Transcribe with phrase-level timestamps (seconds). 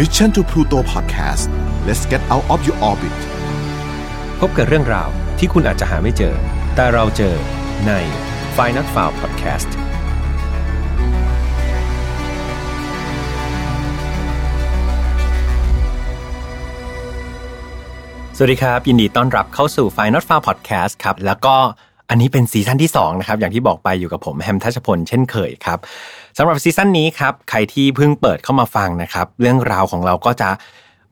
[0.00, 1.48] Mission to Pluto Podcast
[1.86, 3.18] let's get out of your orbit
[4.40, 6.34] พบกับเรื่องราวที่คุณอาจจะหาไม่เจอ
[6.74, 7.34] แต่เราเจอ
[7.86, 7.92] ใน
[8.56, 9.70] f i n a l f i l e Podcast
[18.36, 21.54] สวัสดีครับ ยินดีต้อนรับเข้าสู่ f i n a l f i l e Podcast ครับ แล้วก็
[22.10, 25.78] อันนี้เป็นซีซั่นที่2นะครับ อย่างที่บอกไปอยู่กับผมแฮมทัชพลเช่นเคยครับ
[26.38, 30.50] สำหรับซีซั่นนี้ครับใครที่เพิ่งเปิดเข้ามาฟังนะครับ เรื่องราวของเราก็จะ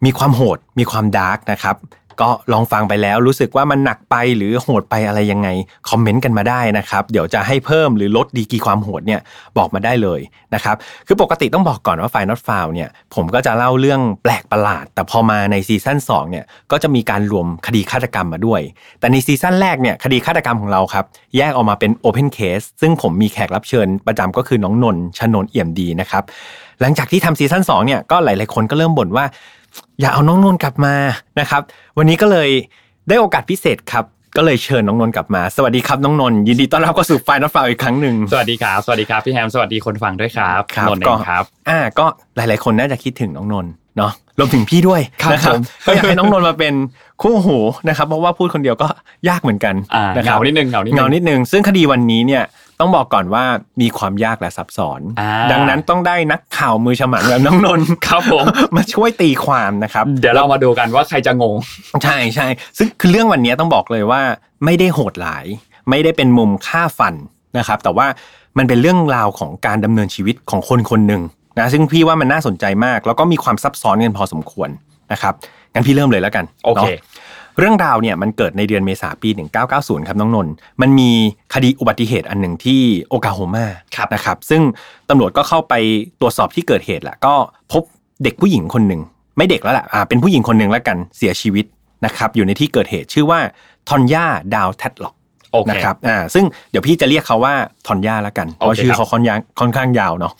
[0.04, 1.76] มีความโหดมีความ dark นะครับ
[2.22, 5.48] ก็ลองฟังไปแล้วรู้สึกว่ามันหนักไปหรือโหดไปอะไรยังไง
[5.90, 9.20] คอมเมนต์กันมาได้นะครับเดี๋ยวจะให้เพิ่มหรือลดดีกีความโหดเนี่ย
[9.58, 10.20] บอกมาได้เลย
[10.54, 18.60] นะครับคือปกติต้องบอกก่อนว่า File Not Found เนี่ยผมก็จะเล่าเรื่องแปลกประหลาด แต่พอมาในซีซั่น2เนี่ยก็จะมีการรวมคดีฆาตกรรมมาด้วย
[19.00, 21.04] แต่ในซีซั่นแรกเนี่ยคดีฆาตกรรมของเราครับ
[21.36, 26.24] แยกออกมาเป็น Open Case ซึ่งผมมีแขกรับเชิญประจำก็คือน้องนนท์ชนน์เอี่ยมดีนะครับ
[26.80, 29.24] หลังจากที่ทำซีซั่น2เนี่ยก็หลาย ๆ คนก็เริ่มบ่นว่า
[30.00, 30.94] อย่าเอาน้องนนท์กลับมา
[31.40, 31.62] นะครับ
[31.98, 32.48] วันนี้ก็เลย
[33.08, 34.04] ได้โอกาสพิเศษครับ
[34.36, 46.74] ก็เลยเชิญน้องนนท์กลับมา สวัสดีครับน้องนนท์ยินดีต้อนรับเข้าสู่ File Not Found อีกครั้งหนึ่งสวัสดีครับสวัสดีครับพี่แฮมสวัสดีคนฟังด้วยครับครับนนท์เอก็งครับ อ่าก็หลาย ๆ คนน่าจะคิดถึงน้องนนท์เนาะรวมถึงพี่ด้วยครับนะครับผมก็อยากให้น้องนนท์มาเป็น
[47.22, 47.58] คู่หู
[47.88, 48.88] นะครับ เพราะว่าพูดคนเดียวก็
[49.28, 52.42] ยากเหมือนกันอ่านะคเหรับงานิดนึงเหงานิดนึงเงานิดนึงซึ่งคดีวันนี้เนี่ย
[52.80, 53.44] ต้องบอกก่อนว่า
[53.80, 58.44] มีความยากและซับซ้อนอ่าดังนั้นต้องได้นักข่าวมือฉมังแบบน้องนนท์ครับผม
[58.76, 61.54] มาช่วยตีความนะครับ เดี๋ยวเรามาดูกันว่าใครจะงง
[62.04, 62.46] ใช่ใช่
[62.78, 64.22] ซึ่งคือเรื่องวันนี้ต้องบอกเลยว่า
[64.64, 65.44] ไม่ได้โหดหลาย
[65.90, 67.14] ไม่ได้เป็นมุมฆ่าฟัน
[67.58, 68.06] นะครับ แต่ว่า
[68.58, 71.22] มันเป็นเรื่องราวของการดำเนินชีวิตของคนคนหนึ่ง
[71.58, 74.68] นะซึ่งพี่ว่ามันน่าสนใจมาก แล้วก็มีความซับซ้อนกันพอสมควร
[75.12, 75.34] นะครับ
[75.72, 76.88] งั้นพี่เริ่มเลยแล้วกันโอเคนาะ
[77.58, 79.28] เรื่องราวเนี่ยมันเกิดในเดือนเมษาปี
[79.68, 81.10] 1990 ครับน้องนนท์มันมี
[81.54, 84.62] คดีอุบัติเหตุอันหนึ่งที่โอกาโฮมาครับนะครับซึ่ง
[85.08, 85.74] ตำรวจก็เข้าไป
[86.20, 87.34] ตรวจสอบที่เกิดเหตุแหละก็
[87.72, 87.82] พบ
[88.22, 89.00] เด็กผู้หญิงคนหนึ่ง
[89.36, 91.64] ไม่เด็กแล้วแหละอ่าเป็นผู้หญิงคนหนึ่งแล้วกันเสียชีวิต
[92.04, 93.40] นะครับอยู่ในที่เกิดเหตุชื่อว่า
[93.88, 95.14] ทอนย่าดาวแทดล็อก
[95.52, 97.54] โอเคนะครับอ่าซึ่งเดี๋ยวพี่จะเรียกเขาว่า
[97.86, 100.32] ทอนย่าแล้วกันเพราะโอเคชื่อครับเขาค่อนข้างค่อนข้างยาวเนาะ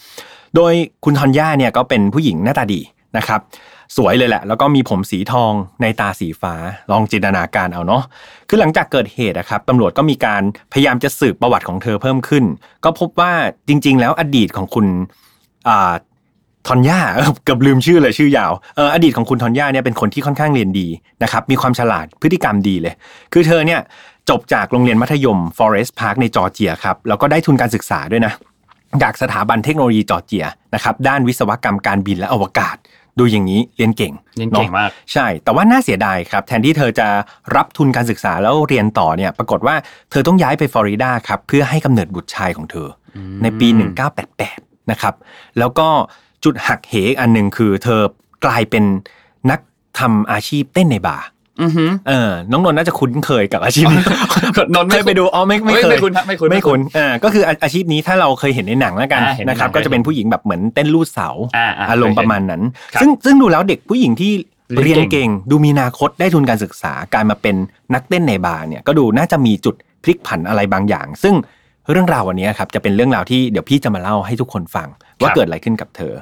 [0.57, 0.73] โดย
[1.05, 2.81] คุณทอนย่าเนี่ยก็เป็นผู้หญิงหน้าตาดี
[3.17, 3.41] นะครับ
[3.97, 5.53] สวยเลยแหละ แล้วก็มีผมสีทอง
[5.83, 6.55] ในตาสีฟ้า
[6.91, 8.03] ลองจินตนาการเอาเนาะ
[8.49, 12.45] คือหลังจากเกิดเหตุนะครับตำรวจก็มีการพยายามจะสืบประวัติของเธอเพิ่มขึ้น
[12.85, 13.33] ก็พบว่า
[13.69, 14.87] จริง ๆ แล้วอดีตของคุณ
[15.69, 15.95] อ่า
[16.69, 20.89] ทอนย่าเออเกือบลืมชื่อเลยชื่อยาวเอออดีตของคุณทอนย่าเนี่ยเป็นคนที่ค่อนข้างเรียนดี
[21.23, 22.95] นะครับมีความฉลาดพฤติกรรมดีเลย
[23.33, 23.81] คือเธอเนี่ย
[24.31, 28.33] จบจากโรงเรียนมัธยม Forest Park ในจอร์เจียครับแล้วก็ได้ทุนการศึกษาด้วยนะ
[29.03, 32.77] จากสถาบันเทคโนโลยีจอร์เจียนะครับด้านวิศวกรรมการบินและอวกาศ
[33.19, 37.09] ดูอย่างนี้เรียนเก่งเรียนเก่งอะมากใช่ แต่ว่าน่าเสียดายครับ แทนที่เธอจะ
[37.57, 39.77] รับทุนการศึกษาแล้วเรียนต่อเนี่ย ปรากฏว่า
[40.11, 43.69] เธอต้องย้ายไปฟลอริดาครับ เพื่อให้กำเนิดบุตรชายของเธออในปี
[44.29, 45.15] 1988 นะครับ
[45.59, 45.89] แล้วก็
[46.45, 48.01] จุดหักเหอันหนึ่งคือเธอ
[48.45, 48.85] กลายเป็น
[49.51, 49.61] นัก
[49.99, 51.34] ทำอาชีพเต้นในบาร์อือหือ
[52.09, 54.03] เออ น้องนนท์น่าจะคุ้นเคยกับอาชีพนี้
[54.75, 62.63] นนท์ไม่เคยไปดูอ๋อไม่ไม่ไม่เคยไม่คุ้นครับไม่คุ้นไม่คุ้นอ่าก็คืออาอาชีพนี้ถ้าเราเคยเห็นในหนังแล้วกันอ่าเห็นในนะครับหนังก็จะเป็นผู้หญิงแบบเหมือนเต้นลูดเสาอ่าอ่าอารมณ์เคยเห็นประมาณนั้น
[62.95, 64.33] ครับซึ่งซึ่งดูแล้วเด็กผู้หญิงที่
[64.71, 67.57] เรีเรียยนนเก่เก่งงดูมีอนาคตได้ทุนการศึกษากลายมาเป็น
[67.95, 71.35] นักเต้นในบาร์เนี่ยก็ดูน่าจะมีจุดพลิกผันอะไรบางอย่าง ซึ่ง
[71.91, 74.89] เรื่องราววันนี้ครับจะเป็นเรื่องราวที่เดี๋ยวพี่จะมาเล่าให้ทุกคนฟัง
[75.21, 76.15] ว่าเกิดอะไรขึ้นกับเธอ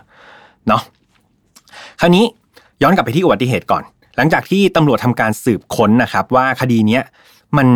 [0.69, 0.83] เนาะ
[2.01, 2.25] คราวนี้
[2.83, 3.83] ย้อนกลับไปที่อุบัติเหตุก่อน
[4.17, 7.03] หลังจากที่ตำรวจทำการสืบค้นนะครับ ว่าคดีเนี้ย
[7.57, 7.69] มัน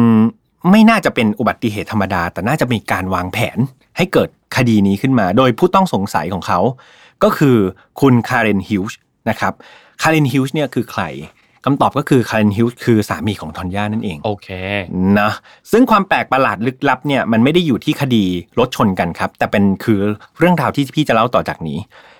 [0.70, 3.58] ไม่น่าจะเป็นอุบัติเหตุธรรมดา แต่น่าจะมีการวางแผน
[3.96, 6.60] ให้เกิดคดีนี้ขึ้นมา โดยผู้ต้องสงสัยของเขา
[7.24, 7.56] ก็คือ
[8.00, 8.98] คุณคาร์เรนฮิวช์
[9.30, 9.52] นะครับ
[10.02, 11.02] คาร์เรนฮิวช์เนี่ยคือใคร
[11.64, 14.48] คำตอบก็คือคาร์เรนฮิวช์คือสามีของทอนย่านั่นเองโอเค
[15.20, 15.32] นะ
[15.72, 18.24] ซึ่งความแปลกประหลาดลึกลับเนี่ยมันไม่ได้อยู่ที่คดี
[18.58, 20.00] รถชนกันครับ แต่เป็นคือ
[20.38, 21.78] เรื่องราวที่พี่จะเล่าต่อจากนี้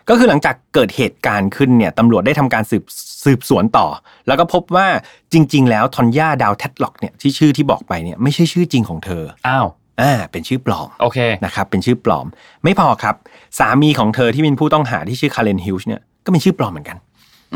[0.09, 2.85] ก็คือหลังจากเกิดเหตุการณ์ขึ้นเนี่ยตำรวจได้ทำการสืบ
[3.25, 3.87] สืบสวนต่อ
[4.27, 4.87] แล้วก็พบว่า
[5.33, 9.67] จริง ๆ แล้วทอนย่าดาวแทดล็อกเนี่ยที่ชื่อที่บอกไปเนี่ยไม่ใช่ชื่อจริงของเธออ้าว
[10.01, 12.27] อ่าเป็นชื่อปลอมโอเคนะครับเป็นชื่อปลอม
[12.65, 13.15] ไม่พอครับ
[13.59, 16.97] สามีของเธอที่เป็นผู้ต้องหาที่ชื่อคาร์เรนฮิวช์เนี่ยก็เป็นชื่อปลอมเหมือนกัน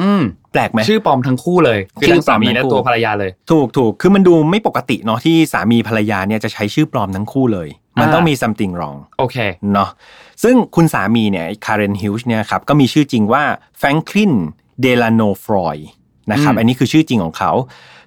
[0.01, 0.23] อืม
[0.53, 7.69] แปลกไหมชื่อปลอมทั้งคู่เลยคือชื่ทั้องปลอสามมีทั้และงคู่ตัวภรรยาเลย ถูกถูกคือมันดูไม่ปกติเนาะที่สามีภรรยาเนี่ยจะใช้ชื่อปลอมทั้งคู่เลย
[8.01, 9.37] มันอ่าต้องมี something wrong โอเค
[9.73, 9.91] เนาะ
[10.43, 13.43] ซึ่งคุณสามีเนี่ยคาร์เรนฮิวช์เนี่ยครับก็มีชื่อจริงว่า
[13.79, 14.33] แฟรงคลิน
[14.81, 15.77] เดลาโนฟลอยด์
[16.33, 17.53] นะครับอืมอันนี้คือชื่อจริงของเขา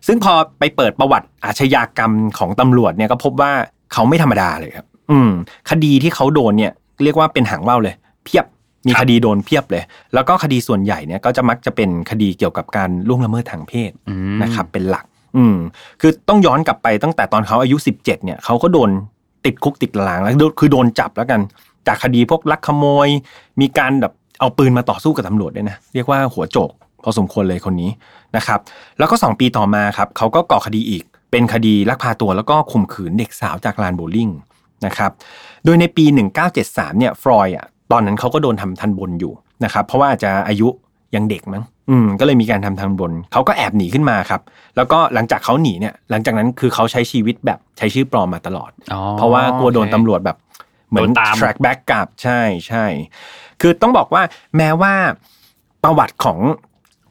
[0.08, 3.52] ซึ่งพอไปเปิดประวัติอาชญากรรมของตำรวจเนี่ยก็พบว่า
[3.94, 5.32] เขาไม่ธรรมดาเลยครับ อืม
[5.70, 6.72] คดีที่เขาโดนเนี่ย
[7.04, 7.96] เรียกว่าเป็นหางว่าวเลย
[8.26, 8.46] เพียบ
[8.88, 9.84] มีคดีโดนเพียบเลย
[10.14, 15.06] แล้วก็คดีส่วนใหญ่เนี่ยก็จะมักจะเป็นคดีเกี่ยวกับการล่วงละเมิดทางเพศอืมนะครับ เป็นหลัก
[15.38, 15.56] อืม
[16.02, 18.90] คือต้องย้อนกลับไปตั้งแต่ตอนเขาอายุ 17 เนี่ยเขาก็โดน
[19.46, 21.42] ติดคุกติดตารางแล้วคือโดนจับแล้วกัน
[21.88, 23.08] จากคดีพวกลักขโมย
[23.62, 26.72] มีการแบบเอาปืนมาต่อสู้กับตำรวจด้วยนะเรียกว่าหัวโจก
[27.04, 27.90] พอสมควรเลยคนนี้
[28.38, 28.60] นะครับ
[29.00, 34.30] แล้วก็ 2 ปีต่อมาครับเขาก็ก่อคดีอีก เป็นคดีลักพาตัวแล้วก็ข่มขืนเด็กสาวจากลานโบว์ลิ่ง
[34.86, 35.12] นะครับ
[35.66, 36.06] โดยในปี
[36.52, 40.68] 1973เนี่ยฟรอยอะตอนนั้นเขาก็โดนทำทันบนอยู่นะครับ เพราะว่าอาจจะอายุ
[41.16, 44.42] ยังเด็กมั้ง อืมก็เลยมีการทำทันบนเขาก็แอบหนีขึ้นมาครับ
[44.76, 50.38] แล้วก็หลังจากเขาหนีเนี่ยหลังจากนั้นคือเขาใช้ชีวิตแบบใช้ชื่อปลอมมาตลอดอ๋อเพราะว่ากลัวโดนตำรวจแบบ
[50.90, 52.86] เหมือนโดนตาม track back กลับใช่ใช่
[53.62, 54.24] คือต้องบอกว่า
[54.58, 54.94] แม้ว่า
[55.84, 56.40] ประวัติของ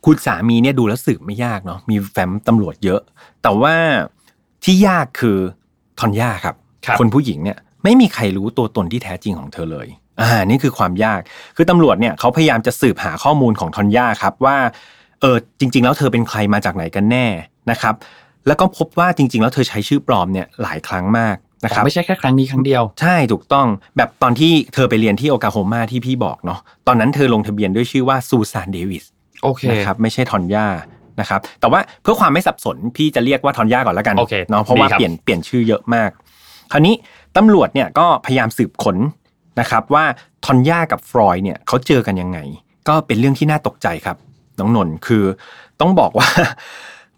[0.05, 3.01] คุณสามีเนี่ยดูแล้วสืบไม่ยากเนาะมีแฟ้มตำรวจเยอะ
[3.43, 3.75] แต่ว่า
[4.65, 5.39] ที่ยากคือ
[6.01, 9.89] ทอนย่าครับครับนผู้หญิงเนี่ยไม่มีใครรู้ตัวตนที่แท้จริงของเธอเลย
[10.21, 11.21] อ่านี่คือความยาก
[11.57, 14.57] คือตำรวจเนี่ยเขาพยายามจะสืบหาข้อมูลของทอนย่าครับว่า
[15.21, 17.27] เออจริง ๆ แล้วเธอเป็นใครมาจากไหนกันแน่
[17.71, 17.95] นะครับ
[18.47, 23.67] แล้วก็พบว่าจริง ๆ แล้วเธอใช้ชื่อปลอมเนี่ยหลายครั้งมากนะครับไม่ใช่แค่ครั้งนี้ครั้งเดียว ใช่ถูกต้อง
[23.97, 29.05] แบบตอนที่เธอไปเรียนที่โอคลาโฮมาที่พี่บอกเนาะตอนนั้นเธอลงทะเบียนด้วยชื่อว่าซูซานเดวิส
[29.43, 30.67] โอเคนะครับไม่ใช่ทอนย่า
[31.21, 36.11] นะครับแต่ว่าเพื่อความไม่สับสนพี่จะเรียกว่าทอนย่าก่อนแล้วกันโอเคเนาะเพราะว่าดีครับเปลี่ยนเปลี่ยนชื่อเยอะมาก
[36.73, 36.95] คราวนี้
[37.37, 38.97] ตำรวจเนี่ยก็พยายามสืบค้น
[39.61, 40.05] นะครับว่า
[40.45, 42.39] ทอนย่ากับฟรอยด์เนี่ยเขาเจอกันยังไง
[42.89, 44.17] ก็เป็นเรื่องที่น่าตกใจครับ
[44.59, 45.25] น้องนนท์คือ
[45.81, 46.29] ต้องบอกว่า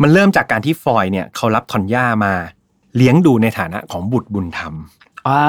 [0.03, 2.33] มันเริ่มจากการที่ฟรอยด์เนี่ยเขารับทอนย่ามา
[2.97, 4.75] เลี้ยงดูในฐานะของบุตรบุญธรรม
[5.29, 5.45] อ่า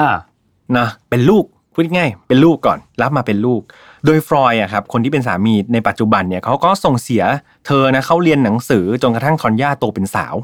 [0.76, 3.60] นะเป็นลูกพูดง่ายๆเป็นลูกก่อน รับมาเป็นลูก
[4.04, 7.22] โดยฟรอยด์อะครับคนที่เป็นสามีในปัจจุบันเนี่ยเขาก็ส่งเสีย
[7.66, 10.34] เธอนะเขาเรียนหนังสือจนกระทั่งทอนย่าโตเป็นสาว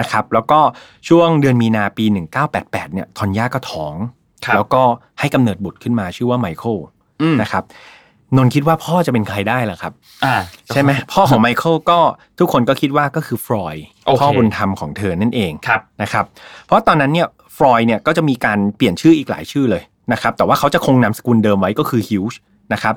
[0.00, 0.60] นะครับแล้วก็
[1.08, 2.04] ช่วงเดือนมีนาปี
[2.50, 4.19] 1988เนี่ยทอนย่าก็ท้องครับ
[4.54, 4.82] แล้วก็
[5.20, 6.76] ให้กำเนิดบุตรขึ้นมาชื่อว่าไมเคิล
[7.22, 7.64] อืมนะครับ
[8.36, 9.92] นนท์คิดว่าพ่อจะเป็นใครได้ล่ะครับ
[10.24, 10.34] อ่า
[10.68, 11.98] ใช่ไหมพ่อของไมเคิลก็
[12.38, 16.24] ทุกคนก็คิดว่าก็คือฟรอยด์โอเคพ่อบุญธรรมของเธอนั่นเองครับนะครับ
[16.66, 19.82] เพราะตอนนั้นเนี่ยฟรอยด์เนี่ยก็จะมีการเปลี่ยนชื่ออีกหลายชื่อเลย
[20.12, 22.38] นะครับ แต่ว่าเขาจะคงนามสกุลเดิมไว้ก็คือฮิวช์
[22.72, 22.94] นะครับ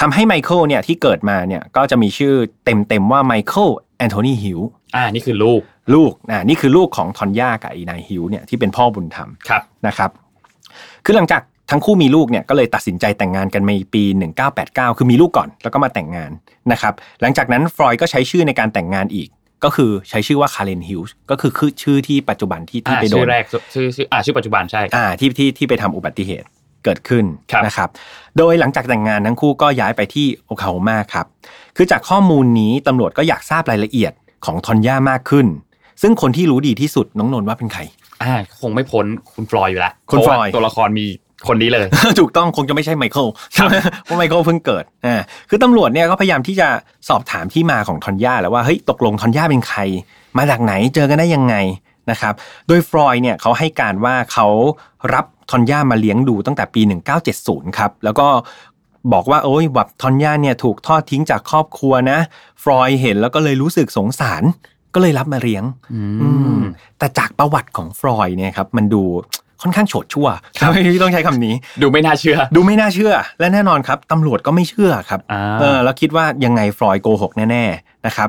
[0.00, 2.34] ทำให้ไมเคิลเนี่ยที่เกิดมาเนี่ยก็จะมีชื่อ
[2.64, 3.68] เต็มๆว่าไมเคิล
[3.98, 4.60] แอนโทนีฮิว
[4.96, 5.60] อ่านี่คือลูก
[5.94, 10.10] ลูกอ่านี่คือลูกของทอนย่ากับอีนายฮิวเนี่ยที่เป็นพ่อบุญธรรมครับนะครับ
[11.04, 14.02] คือหลังจากทั้งคู่มีลูกเนี่ยก็เลยตัดสินใจแต่งงานกันในปี
[14.50, 16.30] 1989 คือมีลูกก่อนแล้วก็มาแต่งงาน
[16.72, 19.28] นะครับหลังจากนั้นฟรอยด์ก็ใช้ชื่อในการแต่งงานอีก
[19.64, 23.44] ก็คือใช้ชื่อว่าคาร์เรนฮิลส์ก็คือคือชื่อที่ปัจจุบันที่ที่อ่าไปโดชื่อนแรก
[23.74, 26.46] ชื่อชื่ออ่าชื่อปัจจุบันใช่อ่าที่ที่ที่ไปทำอุบัติเหตุ
[26.84, 27.88] เกิดขึ้นครับนะครับ
[28.38, 31.26] โดยหลังจากแต่งงานทั้งคู่ก็ย้ายไปที่โอคลาโฮมาครับ
[31.76, 34.12] คือจากข้อมูลนี้ตำรวจก็อยากทราบรายละเอียด
[34.44, 35.46] ของทอนย่ามากขึ้น
[36.02, 37.82] ซึ่งคนที่รู้ดีที่สุดน้องนนท์ว่าเป็นใคร
[38.22, 41.06] อ่าคงไม่พ้นคุณฟลอยด์อยู่แล้วคุณเพราะว่าฟลอยด์ตัวละครมี
[41.48, 41.86] คนนี้เลย
[42.20, 43.74] ถูกต้องคงจะไม่ใช่ไมเคิลใช่ไหม
[44.04, 46.68] เพราะไมเคิลเพิ่งเกิดอ่าคือตำรวจเนี่ยก็พยายามที่จะ
[47.08, 49.80] สอบถามที่มาของทอนย่าแล้วว่าเฮ้ยตกลงทอนย่าเป็นใคร
[50.38, 51.54] มาจากไหนเจอกันได้ยังไง
[52.10, 52.34] นะครับ
[52.68, 54.46] โดยฟลอยด์เนี่ยเขาให้การว่าเขา
[55.14, 56.82] รับทอนย่ามาเลี้ยงดูตั้งแต่ปี
[57.30, 58.28] 1970 ครับ แล้วก็
[59.12, 62.18] บอกว่าโอ้ยแบบทอนย่าเนี่ยถูกทอดทิ้งจากครอบครัวนะ
[62.62, 64.42] ฟรอยด์เห็นแล้วก็เลยรู้สึกสงสาร
[64.94, 66.28] ก็เลยรับมาเลี้ยงอือื
[66.58, 66.62] มม
[66.98, 69.02] แต่จากประวัติของฟรอยด์เนี่ยครับมันดู
[69.62, 70.28] ค่อนข้างโฉดชั่ว
[70.58, 78.28] ครับพี่ต้องใช้คำนี้ ดูไม่น่าเชื่อ ดูไม่น่าเชื่อ และแน่นอนครับตำรวจก็ไม่เชื่อครับอ่าเออแล้วคิดว่ายังไงฟรอยด์โกหกแน่ๆนะครับ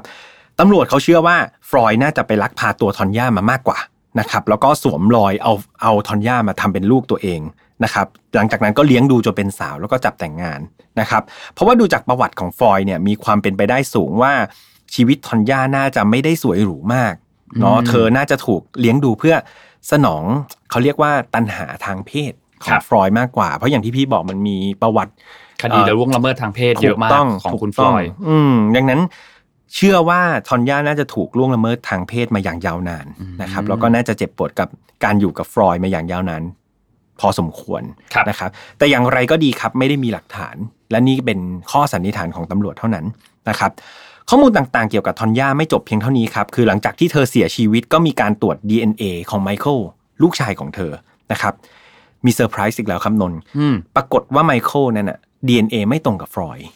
[0.60, 1.38] ตำรวจเขาเชื่อว่า
[1.70, 3.80] ฟรอยด์น่าจะไปลักพาตัวทอนย่ามามากกว่า
[4.20, 7.42] นะครับแล้วก็สวมรอยเอาเอาทอนย่ามาทำเป็นลูกตัวเอง
[7.84, 10.60] นะครับหลังจากนั้นก็เลี้ยงดูจนเป็นสาวแล้วก็จับแต่งงาน
[11.00, 11.24] นะครับ
[11.54, 14.34] เพราะว่าดูจากประวัติของฟรอยด์เนี่ยมีความเป็นไปได้สูงว่า
[14.94, 17.14] ชีวิตทอนย่าน่าจะไม่ได้สวยหรูมาก
[17.60, 19.36] เนาะอืมเธอน่าจะถูกเลี้ยงดูเพื่อ
[19.92, 20.24] สนอง
[20.70, 22.34] เขาเรียกว่าตันหาทางเพศ
[22.64, 25.14] ขคอรังบฟรอยด์มากกว่า เพราะอย่างที่พี่บอกมันมีประวัติ
[25.62, 29.02] คดีและล่วงละเมิดทางเพศเยอะมากถูต้ของถูกคุณฟต้ลงอยด์อืมดังนั้น
[29.76, 33.06] เชื่อว่าทอนย่าน่าจะถูกล่วงละเมิดทางเพศมาอย่างยาวนาน
[33.42, 34.68] นะครับแล้วก็น่าจะเจ็บปวดกับ
[35.04, 36.44] การอยู่กับฟลอยด์มาอย่างยาวนาน
[37.20, 37.82] พอสมควร
[38.14, 40.56] ครับนะครับ แต่อย่างไรก็ดีครับไม่ได้มีหลักฐาน
[40.92, 41.40] และนี่เป็น
[41.72, 43.06] ข้อสันนิษฐานของตำรวจเท่านั้น
[43.50, 43.72] นะครับ
[44.30, 49.78] ข้อมูลต่างๆเกี่ยวกับทอนย่าไม่จบเพียงเท่านี้ครับ คือหลังจากที่เธอเสียชีวิตก็มีการตรวจ DNA ของไมเคิล
[50.22, 50.92] ลูกชายของเธอ
[51.32, 51.54] นะครับ
[52.26, 56.68] มีเซอร์ไพรส์อีกแล้วครับนนท์อืมปรากฏว่าไมเคิลนั่นน่ะ DNA ไม่ตรงกับฟรอยด์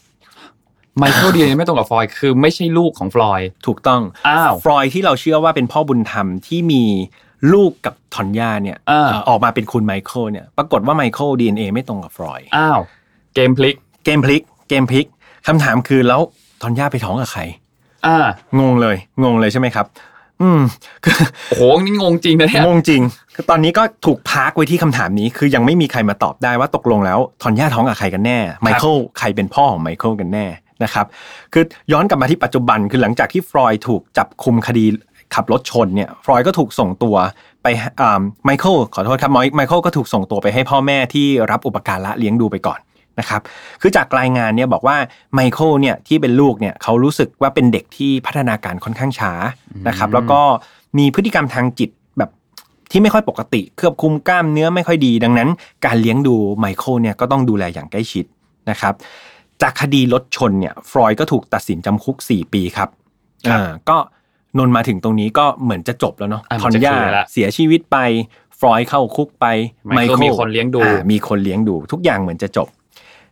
[0.99, 6.83] ไมเคิลดีไม่ตรงกับฟลอยด์คือไม่ใช่ลูกของฟลอยด์ถูกต้องอ้าวฟลอยด์ที่เราเชื่อว่าเป็นพ่อบุญธรรมที่มี
[7.53, 12.79] ลูกกับทอนย่าเนี่ยอ่าเอ่อออกมาเป็นคุณไมเคิลเนี่ยปรากฏว่าไมเคิล DNA ไม่ตรงกับฟลอยด์อ้าว
[13.35, 13.75] เกมพลิก
[14.05, 15.05] เกมพลิกเกมพลิก
[15.47, 16.21] คำถามคือแล้ว
[16.61, 17.41] ทอนย่าไปท้องกับใคร
[18.05, 18.17] อ่า
[18.59, 19.85] งงเลย งงเลยใช่ไหมครับ
[20.41, 20.61] อืม
[21.03, 21.15] คือ
[21.49, 23.01] โอ้โหนี่งงจริงนะเนี่ยงงจริง
[23.35, 30.45] คือตอนนี้ก็ถูก park ไว้ที่คำถามนี้ คือยังไม่มีใครมาตอบได้ว่าตกลงแล้วทอนย่าท้องกับใครกันแน่ไมเคิลใครเป็นพ่อของไมเคิลกันแน่
[30.83, 31.05] นะครับ
[31.53, 34.85] คือย้อนกลับมาที่ปัจจุบันคือหลังจากที่ฟรอยด์ถูกจับคุมคดี
[35.35, 37.15] ขับรถชนเนี่ยฟรอยด์ก็ถูกส่งตัว
[37.63, 37.67] ไป
[38.01, 42.79] อ่าไมเคิลขอโทษครับไมไมเคิลก็ถูกส่งตัวไปให้พ่อแม่ที่รับอุปการะเลี้ยงดูไปก่อน
[43.19, 43.41] นะครับ
[43.81, 44.97] คือจากรายงานเนี่ยบอกว่า
[45.33, 49.31] ไมเคิลเนี่ยที่เป็นลูกเนี่ยเขารู้สึกว่าเป็นเด็กที่พัฒนาการค่อนข้างช้า
[49.87, 50.39] นะครับแล้วก็
[50.97, 52.29] มีพฤติกรรมทางจิตแบบ
[52.91, 55.49] ที่ไม่ค่อยปกติ เครือบคุมกล้ามเนื้อไม่ค่อยดี ดังนั้น
[55.85, 58.25] การเลี้ยงดูไมเคิลเนี่ยก็ต้องดูแลอย่างใกล้ชิด
[58.69, 58.93] นะครับ
[59.61, 62.89] จากคดีรถชนเนี่ยฟรอยก็ถูกตัดสินจำคุก 4 ปีครับ
[63.49, 63.97] ครับอ่าก็
[64.57, 67.97] นนมาถึงตรงนี้ก็เหมือนจะจบแล้วเนาะอะทอนมันจะย่าเคลียร์ละเสียชีวิตไป
[68.59, 69.45] ฟรอยเข้าคุกไป
[69.97, 72.67] Michael มีคนเลี้ยงดูอ่ามีคนเลี้ยงดู ทุกอย่างเหมือนจะจบ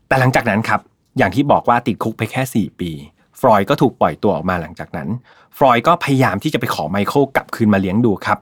[0.07, 0.79] แต่หลังจากนั้นครับ
[1.17, 2.91] อย่างที่บอกว่าติดคุกไปแค่ 4 ปี
[3.39, 5.09] ฟรอยก็ถูกปล่อยตัวออกมาหลังจากนั้น
[5.57, 8.39] ฟรอยก็พยายามที่จะไปขอไมเคิลกลับคืนมาเลี้ยงดูครับ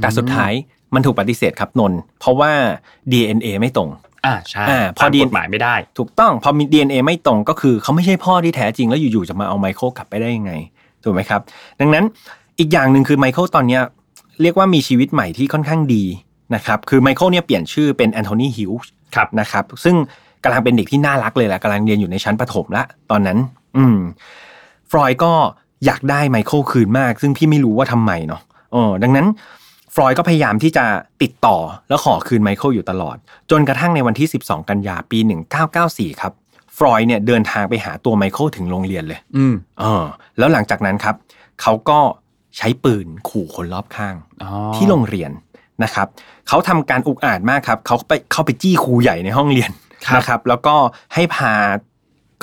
[0.00, 0.52] แต่สุดท้าย
[0.94, 2.52] มันถูกปฏิเสธครับนนท์เพราะว่า
[3.12, 3.90] DNA ไม่ตรง
[4.26, 10.52] อ่าใช่อ่าพอตามดีกฎหมายไม่ได้ ถูกต้อง พอมี DNA ไม่ตรงก็คือเขาไม่ใช่พ่อที่แท้จริงแล้วอยู่ๆจะมาเอาไมเคิลกลับไปได้ยังไง
[11.04, 11.40] ถูกไหมครับ
[11.80, 12.04] ดังนั้น
[12.58, 13.82] อีกอย่างหนึ่งคือไมเคิลตอนเนี้ย
[14.42, 16.04] เรียกว่ามีชีวิตใหม่ที่ค่อนข้างดี
[16.54, 19.96] นะครับ คือไมเคิลเนี่ยเปลี่ยนชื่อเป็นแอนโทนีฮิวช์ครับนะครับ ซึ่ง
[20.44, 23.38] กำลังเป็นเด็กที่น่ารักเลยแหละกำลังเรียนอยู่ในชั้นประถมละตอนนั้น
[23.76, 23.98] อืม
[24.90, 25.32] ฟลอยด์ก็
[25.86, 28.40] อยากได้ไมเคิลคืนมาก ซึ่งพี่ไม่รู้ว่าทำไมเนาะ
[28.72, 29.26] เออดังนั้น
[29.94, 30.84] ฟรอยก็พยายามที่จะ
[31.22, 31.56] ติดต่อ
[31.88, 33.16] แล้วขอคืนไมเคิลอยู่ตลอด
[33.50, 35.18] จนกระทั่งในวันที่ 12 กันยาปี
[35.70, 36.32] 1994 ครับ
[36.76, 40.04] ฟรอยเนี่ยเดินทางไปหาตัวไมเคิลถึงโรงเรียนเลย อืมเออ
[40.38, 41.14] แล้วหลังจากนั้นครับ
[41.62, 41.98] เขาก็
[42.56, 45.30] ใช้ปืนขู่คนรอบข้างอ๋อที่โรงเรียน
[45.84, 46.06] นะครับ
[46.48, 49.70] เขาทำการอุกอาจมากครับ เขาไปเข้าไปจี้ครูใหญ่ในห้องเรียน
[50.16, 50.74] นะครับแล้วก็
[51.14, 51.52] ให้พา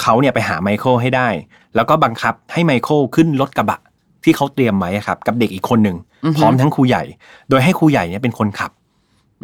[0.02, 1.28] เขาเนี่ยไปหาไมเคิลให้ได้
[1.76, 3.80] แล้วก็บังคับให้ไมเคิลขึ้นรถกระบะ
[4.24, 5.98] ที่เขาเตรียมไว้อะครับ กับเด็กอีกคนหนึ่ง
[6.38, 7.04] พร้อมทั้งครูใหญ่
[7.50, 8.72] โดยให้ครูใหญ่เนี่ยเป็นคนขับ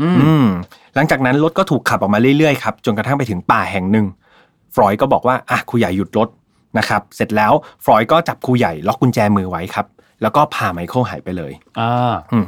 [0.01, 0.47] อืมอืม
[0.95, 4.05] หลังจากนั้นรถก็ถูกขับออกมาเรื่อยๆครับจนกระทั่งไปถึงป่าแห่งหนึ่ง
[4.75, 6.29] ฟรอยก็บอกว่าอะครูใหญ่หยุดรถ
[6.77, 7.53] นะครับเสร็จแล้ว
[7.83, 9.85] ฟรอยก็จับครูใหญ่ล็อกกุญแจมือไว้ครับ
[10.21, 12.47] แล้วก็พาไมเคิลหายไปเลยอ่าอืม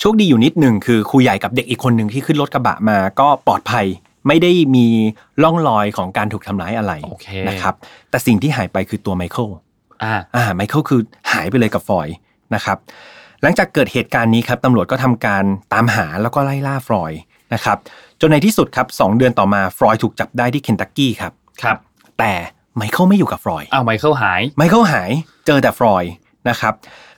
[0.00, 3.86] โชคดีอยู่นิดหนึ่งคือครูใหญ่กับเด็กอีกคนหนึ่งที่ขึ้นรถกระบะมาก็ปลอดภัย
[4.26, 4.86] ไม่ได้มี
[5.42, 7.74] ร่องรอยของการถูกทำร้ายอะไรโอเคนะครับ
[8.10, 9.48] แต่สิ่งที่หายไปคือตัวไมเคิล
[10.04, 11.00] อ่าอ่าไมเคิลคือ
[11.32, 12.16] หายไปเลยกับฟรอยด์
[12.54, 12.78] นะครับ
[13.42, 17.20] หลังจากเกิดเหตุการณ์นี้ครับตำรวจก็ทำการตามหาแล้วก็ไล่ล่าฟรอยด์
[17.54, 17.78] นะครับ
[18.20, 21.76] จนในที่สุดครับสองเดือนต่อมาฟรอยด์ถูกจับได้ที่เคนตักกี้ครับครับ
[22.18, 22.32] แต่
[22.76, 25.10] ไมเคิลไม่อยู่กับฟรอยด์อ้าวไมเคิลหายไมเคิลหาย
[25.46, 26.12] เจอแต่ฟรอยด์
[26.48, 26.74] นะครับ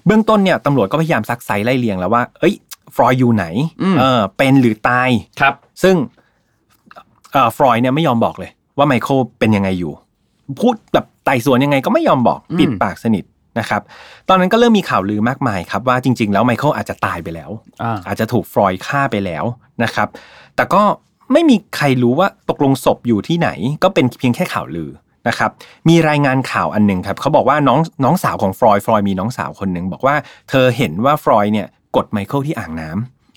[0.06, 2.54] เบื้องต้นเนี่ยตำรวจก็พยายามซักไซ้ไล่เลียงแล้วว่า เอ้ย
[2.94, 3.46] ฟรอยด์อยู่ไหน
[3.82, 5.08] อืมเออเป็นหรือตาย
[5.40, 6.23] ครับ ซึ่งเอ่อ
[7.56, 9.92] ฟรอยด์เนี่ยไม่ยอมบอกเลย ว่าไมเคิลเป็นยังไงอยู่
[10.60, 13.24] พูดแบบไต่สวนยังไงก็ไม่ยอมบอกอืมปิดปากสนิท
[13.58, 13.82] นะครับ
[14.28, 17.50] ตอนนั้นก็เริ่มมีข่าวลือมากมายครับว่าจริง ๆ แล้วไมเคิลอาจจะตายไปแล้ว
[17.82, 19.44] อ่าอาจจะถูกฟรอยด์ฆ่าไปแล้ว
[19.82, 20.08] นะครับ
[20.56, 20.82] แต่ก็
[21.32, 23.48] ไม่มีใครรู้ว่าตกลงศพอยู่ที่ไหน
[23.82, 24.90] ก็เป็นเพียงแค่ข่าวลือ
[25.28, 25.50] นะครับ
[25.88, 30.16] มีรายงานข่าวอันหนึ่งครับเขาบอกว่าน้องน้องสาวของฟรอยด์ฟรอยด์มีน้องสาวคนหนึ่งบอกว่า
[30.50, 32.90] เธอเห็นว่าฟรอยด์เนี่ยกดไมเคิลที่อ่างน้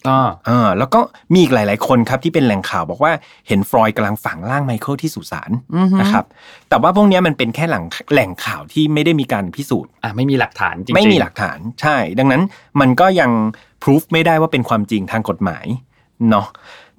[0.07, 0.99] ำอ่าอ่าแล้วก็
[1.33, 3.11] มีอีกหลาย ๆ คนครับที่เป็นแหล่งข่าวบอกว่า
[3.47, 6.25] เห็นฟรอยด์กำลังฝังร่างไมเคิลที่สุสานอือฮึนะครับ
[6.69, 7.83] แต่ว่าพวกเนี้ยมันเป็นแค่หลัง
[8.13, 12.41] แหล่งข่าวที่ไม่ได้มีการพิสูจน์อ่าไม่มีหลักฐานจริงๆไม่มีหลักฐานใช่ ดังนั้น
[12.81, 13.31] มันก็ยัง
[13.81, 15.65] พิสูจไม่ได้ว่าเป็นความจริงทางกฎหมาย
[16.29, 16.47] เนาะ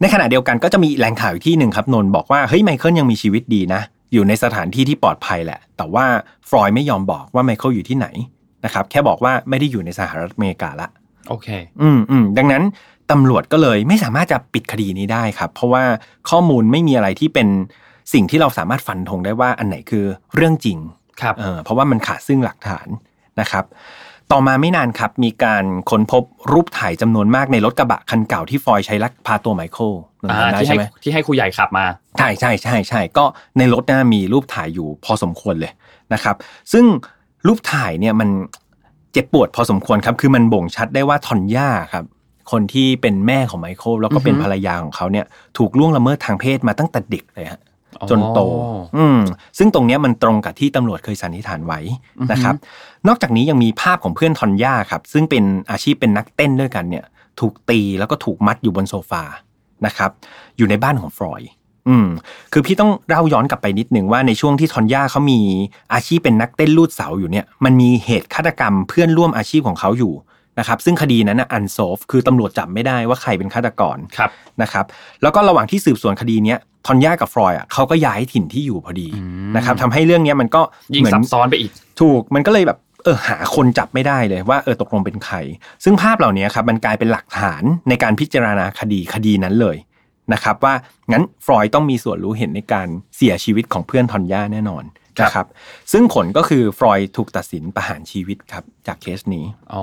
[0.00, 6.04] ในขณะเดียวกันก็จะมีแหล่งข่าวอีกที่หนึ่งครับนนท์บอกว่าเฮ้ยไมเคิลยังมีชีวิตดีนะ อยู่ในสถานที่ที่ปลอดภัยแหละ แต่ว่า
[6.48, 8.06] ฟรอยด์ไม่ยอมบอกว่าไมเคิลอยู่ที่ไหน
[8.64, 10.88] นะครับแค่บอกว่าไม่ได้อยู่ในสหรัฐอเมริกาละ
[11.28, 11.48] โอเค
[11.82, 12.62] อืมอืมดังนั้น
[13.10, 15.84] ตำรวจก็เลยไม่สามารถจะปิดคดีนี้ได้ครับ เพราะว่า
[16.30, 17.48] ข้อมูลไม่มีอะไรที่เป็น
[18.12, 20.78] สิ่งที่เราสามารถฟันธงได้ว่าอันไหนคือเรื่องจริง
[21.20, 22.88] ครับเออเพราะว่ามันขาดซึ่งหลักฐาน
[23.40, 23.64] นะครับ
[24.32, 26.22] ต่อมาไม่นานครับมีการค้นพบ
[26.52, 29.92] รูปถ่ายจำนวนมากในรถกระบะคันเก่าที่ฟอยด์ใช้ลักพาตัวไมเคิล
[30.30, 31.84] อ่าจำได้ที่ให้ใช่ไหมที่ให้ครูใหญ่ขับมา
[32.18, 33.24] ใช่ใช่ใช่ใช่ก็
[33.58, 35.72] ในรถนะมีรูปถ่ายอยู่พอสมควรเลย
[36.14, 36.36] นะครับ
[36.72, 36.84] ซึ่ง
[37.46, 38.28] รูปถ่ายเนี่ยมัน
[39.12, 42.04] เจ็บปวดพอสมควรครับ คือมันบ่งชัดได้ว่าทอนย่าครับ
[42.50, 45.26] คนที่เป็นแม่ของไมเคิลแล้วก็เป็นอือฮึภรรยาของเขาเนี่ย
[45.58, 47.60] ถูกล่วงละเมิดทางเพศมาตั้งแต่เด็กเลยฮะ
[48.00, 48.40] อ๋อจนโต
[48.96, 49.20] อืม
[49.58, 51.80] ซึ่งตรงเนี้ยมันตรงกับที่ตำรวจเคยสันนิษฐานไว้
[52.32, 52.54] นะครับ
[53.08, 57.04] นอกจากนี้ยังมีภาพของเพื่อนทอนย่าครับ ซึ่งเป็นอาชีพเป็นนักเต้นด้วยกันเนี่ย
[57.40, 59.22] ถูกตีแล้วก็ถูกมัดอยู่บนโซฟา
[59.86, 60.10] นะครับ
[60.56, 61.50] อยู่ในบ้านของฟรอยด์
[61.88, 62.08] อืม
[62.52, 65.40] คือพี่ต้องเล่าย้อนกลับไปนิดหนึ่งว่าในช่วงที่ทอนย่าเขามี
[65.94, 70.12] อาชีพเป็นนักเต้นลูดเสาอยู่เนี่ย มันมีเหตุฆาตกรรมเพื่อนร่วมอาชีพของเขาอยู่
[70.58, 74.30] นะครับซึ่งคดีนั้นนะอันโซฟคือตำรวจจับไม่ได้ว่าใครเป็นฆาตกรครับ
[74.62, 74.84] นะครับ
[75.22, 80.62] แล้วก็ระหว่างที่สืบสวนคดีเนี้ยทอนย่ากับฟรอยด์อะเขาก็ย้ายถิ่นที่อยู่พอดีอืมนะครับทำให้เรื่องเนี้ยมันก็
[80.94, 85.36] ยิ่งเหมือนซับซ้อนไปอีก ถูกมันก็เลยแบบเออหาคนจับไม่ได้เลยว่าเออตกลงเป็นใคร
[85.84, 89.76] ซึ่งภาพเหล่านี้ครับมันกลายเป็นหลักฐานในการพิจารณาคดีคดีนั้นเลย
[90.32, 90.74] นะครับว่า
[91.12, 95.46] งั้นฟรอยด์ต้องมีส่วนรู้เห็นในการเสียชีวิตของเพื่อนทอนย่าแน่นอนครับ นะครับ
[95.92, 99.82] ซึ่งผลก็คือฟรอยด์ถูกตัดสินประหารชีวิตครับจากเคสนี้อ๋อ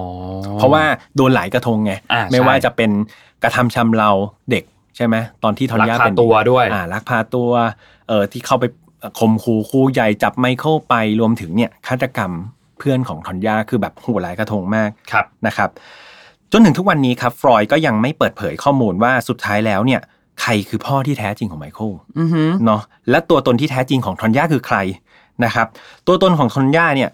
[0.54, 0.84] เพราะว่า
[1.16, 2.92] โดนหลายกระทงไงอ่าไม่ใช่ว่าจะเป็น
[3.44, 4.12] กระทำชำเรา
[4.52, 4.64] เด็ก
[4.96, 7.52] ใช่ไหมตอนที่ทอนลักย่าพาเป็นตัวด้วยอ่าลักพาตัว
[8.08, 8.66] เออที่เข้าไป
[9.20, 12.32] ข่มขู่ครูใหญ่จับไมเคิลไปรวมถึงเนี่ยฆาตกรรม
[12.80, 15.70] เพื่อนของทอนย่าคือแบบโหดหลายกระทงมากครับนะครับ
[16.52, 20.02] จนถึงทุกวันนี้ครับฟรอยด์ก็ยังไม่เปิดเผยข้อมูลว่าสุดท้ายแล้วเนี่ย
[20.42, 24.78] ใครคือพ่อที่แท้จริงของไมเคิลอือหือเนาะและตัวตนที่แท้จริงของทอนย่าคือใคร
[25.44, 25.68] นะครับ
[26.08, 27.10] ตัวตนของทอนย่าเนี่ย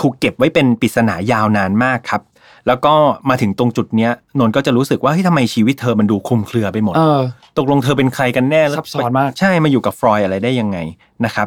[0.00, 2.22] ถูกเก็บไว้เป็นปริศนายาวนานมากครับ
[2.66, 2.94] แล้วก็
[3.28, 7.20] มาถึงตรงจุดเนี้ยนนท์ก็จะรู้สึกว่าเฮ้ยทำไมชีวิตเธอมันดูคลุมเครือไปหมด เออ
[7.58, 10.78] ตกลงเธอเป็นใครกันแน่แล้วซับซ้อนมาก ใช่มาอยู่กับฟรอยด์อะไรได้ยังไง
[11.24, 11.46] นะครับ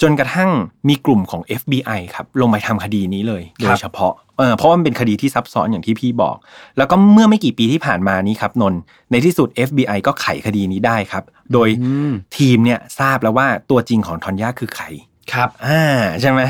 [0.00, 0.50] จนกระทั่ง
[0.88, 6.36] มีกลุ่มของ FBI ครับลงไปทำคดีนี้เลย โดยเฉพาะเออเพราะว่ามันเป็นคดีที่ซับซ้อนอย่างที่พี่บอก
[6.78, 8.80] แล้วก็เมื่อไม่กี่ปีที่ผ่านมานี้ครับนนท์
[9.10, 14.84] ในที่สุด FBI ก็ไขคดีนี้ได้ครับ โดยอืมทีมเนี่ยทราบแล้วว่าตัวจริงของทอนย่าคือใคร
[15.32, 15.82] ครับอ่า
[16.20, 16.40] ใช่ไหม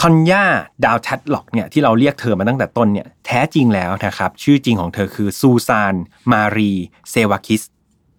[0.00, 0.44] ทอนย่า
[0.84, 5.94] ดาวแทดล็อกเนี่ยที่เราเรียกเธอมาตั้งแต่ต้นเนี่ยแท้จริงแล้วนะครับ ชื่อจริงของเธอคือซูซาน
[6.32, 6.72] มารี
[7.10, 7.62] เซวาคิส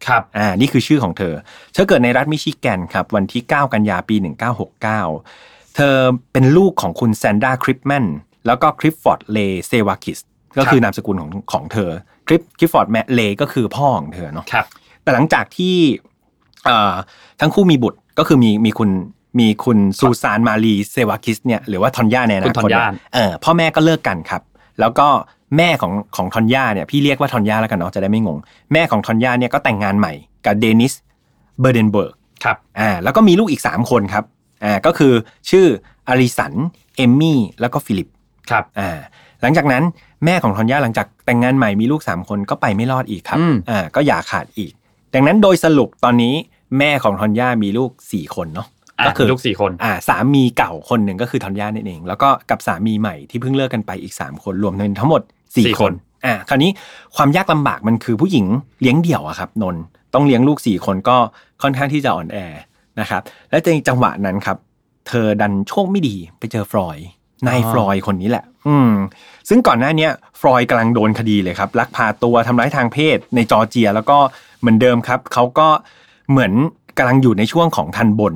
[0.08, 1.34] ครับอ่านี่คือชื่อของเธอ
[1.74, 4.16] เธอเกิดในรัฐมิชิแกนครับ วันที่ 9 กันยาปี
[4.76, 5.96] 1969 เธอ
[6.34, 8.06] เป็นลูกของคุณแซนดราคริปแมน
[8.48, 10.20] แล้วก็คริปฟอร์ดเลเซวาคิส
[10.58, 11.90] ก็คือนามสกุลของของเธอ
[12.28, 14.66] คริปคริปฟอร์ดแมเลก็คือพ่อของเธอเนาะครับ
[15.04, 15.76] แต่หลังจากที่
[16.66, 16.94] เอ่อ
[17.42, 18.90] ทั้งคู่มีบุตรก็คือมีมีคุณ
[19.40, 24.42] มีคุณซูซานมารีเซวาคิสเนี่ยหรือว่าทอนย่าในอนาคตคุณทอนย่าเนี่ยเออพ่อแม่ก็เลิกกันครับ
[24.80, 25.08] แล้วก็
[25.58, 28.38] แม่ของของทอนย่าเนี่ยพี่เรียกว่าทอนย่าแล้วกันเนาะจะได้ไม่งง
[28.74, 30.14] แม่ของทอนย่าเนี่ยก็แต่งงานใหม่
[30.46, 30.94] กับเดนิส
[31.60, 34.24] เบอร์เดนเบิร์กครับอ่าแล้วก็มีลูกอีก 3 คนครับ
[34.64, 35.14] อ่าก็คือ
[35.50, 35.66] ชื่อ
[36.08, 36.54] อาลิสัน
[36.98, 38.08] เอมมี่แล้วก็ฟิลิป
[38.50, 38.90] ครับอ่า
[39.42, 39.84] หลังจากนั้น
[40.26, 44.72] แม่ของทอนย่าหลังจากแต่งงานใหม่มีลูก 3 คนก็ไปไม่รอดอีกครับอืมอ่าก็หย่าขาดอีก
[45.14, 46.34] ดังนั้นโดยสรุปตอนนี้
[46.80, 55.22] แม่ของทอนย่ามีลูก 4 คนเนาะอะ ก็คือลูกสี่คนอ่าสามีเก่าคนหนึ่งก็คือทอนย่านั่นเอง แล้วก็กับสามีใหม่ที่เพิ่งเลิกกันไปอีก3คนรวมเป็นทั้งหมด
[55.56, 55.94] สี่4คคนน
[56.26, 56.72] อ่าคราวนี้
[57.16, 58.46] ความยากลำบากมันคือผู้หญิง
[58.82, 61.18] เลี้ยงเดี่ยวอะครับนนท์ต้องเลี้ยงลูก4คนก็
[61.62, 62.38] ค่อนข้างที่จะอ่อนแอ
[63.00, 64.58] นะครับและในจังหวะนั้นครับ
[65.08, 67.08] เธอดันโชคไม่ดีไปเจอฟรอยด์
[67.48, 68.92] นายฟรอยด์คนนี้แหละ อืม
[69.50, 74.18] ซึ่งก่อนหน้าเนี้ยฟรอยด์กำลังโดนคดีเลยครับลักพาตัวทำร้ายทางเพศในจอร์เจีย แล้วก็
[74.60, 75.68] เหมือนเดิมครับเขาก็
[76.32, 76.54] เหมือน
[76.98, 78.34] กำลังอยู่ในช่วงของทันบน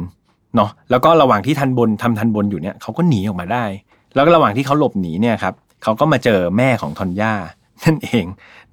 [0.55, 3.65] เนาะแล้วก็ระหว่างที่ทันบนทำทันบนอยู่เนี่ยเขาก็หนีออกมาได้
[4.15, 7.33] แล้วก็ระหว่างที่เขาหลบหนีเนี่ยครับเขาก็มาเจอแม่ของทอนย่า
[7.85, 8.25] นั่นเอง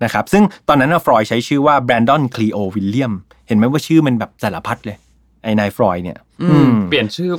[0.05, 3.13] นะครับซึ่งตอนนั้นนะฟรอยด์ใช้ชื่อว่าแบรนดอนคลีโอวิลเลียม
[3.49, 4.97] เห็นไหมว่าชื่อมันแบบสารพัดเลย
[5.43, 6.19] ไอ้นายฟรอยด์เนี่ย
[6.51, 7.31] อืมเปลี่ยนชื่อ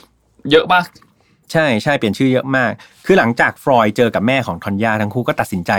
[0.51, 0.85] เยอะมาก
[1.51, 2.71] ใช่ใช่เปลี่ยนชื่อเยอะมาก
[3.05, 5.71] คือหลังจากฟรอยด์เจอกับแม่ของทอนย่าทั้งคู่ก็ตัดสินใจ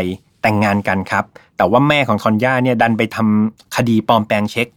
[0.43, 1.25] แต่งงานกันครับ
[1.57, 4.69] แต่ว่าแม่ของทอนย่าเนี่ยดันไปทำคดีปลอมแปลงเช็ค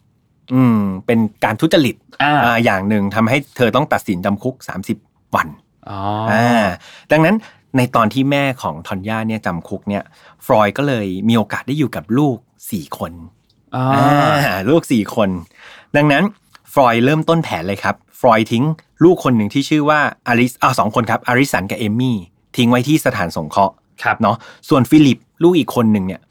[0.54, 4.56] อืมเป็นการทุจริตอ่าอ่าอย่างหนึ่งทำให้เธอต้องตัดสินจำคุก
[4.96, 5.48] 30 วัน
[5.90, 6.00] อ๋อ
[6.32, 6.66] อ่า
[7.12, 7.36] ดังนั้น
[7.78, 10.04] ในตอนที่แม่ของทอนย่าเนี่ยจำคุกเนี่ย
[10.46, 12.38] ฟรอยด์ก็เลยมีโอกาสได้อยู่กับลูก
[12.72, 13.12] สี่คน
[13.76, 13.86] อ่า
[14.48, 15.30] อ่าลูกสี่คน
[15.96, 16.24] ดังนั้น
[16.74, 18.66] ฟรอยด์เริ่มต้นแผนเลยครับ ฟรอยด์ทิ้ง
[19.04, 22.18] ลูกคนหนึ่งที่ชื่อว่าอาริสอ่าสองคนครับอาริสันกับเอมมี่
[22.58, 24.36] ทิ้งไว้ที่สถานสงเคราะห์ครับเนาะ
[24.70, 26.22] ส่วนฟิลิปลูกอีกคนหนึ่งเนี่ย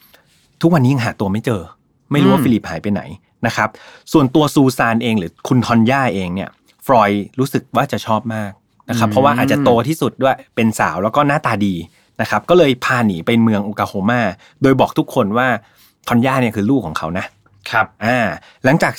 [0.61, 1.63] ทุกวันนี้ยังหาตัวไม่เจอ
[2.13, 3.03] ไม่รู้ว่าอืมฟิลิปหายไปไหน
[3.47, 3.69] นะครับ
[4.13, 6.51] ส่วนตัวซูซานเองหรือคุณทอนย่าเองเนี่ย
[6.87, 8.51] ฟรอยด์รู้สึกว่าจะชอบมาก
[8.91, 11.75] นะครับ เพราะว่าอาจจะโตที่สุดด้วยเป็นสาวแล้วก็หน้าตาดี
[12.21, 14.21] นะครับ ก็เลยพาหนีไปเมืองโอคลาโฮมา
[14.63, 15.49] โดยบอกทุกคนว่า
[16.09, 17.27] ทอนย่าเนี่ยคือลูกของเขานะ
[17.71, 18.19] ครับอ่า
[18.65, 18.93] หลังจาก